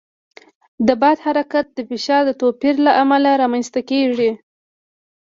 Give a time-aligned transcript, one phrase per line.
[0.87, 4.31] د باد حرکت د فشار د توپیر له امله رامنځته کېږي.